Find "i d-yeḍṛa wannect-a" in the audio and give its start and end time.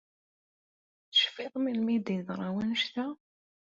1.95-3.07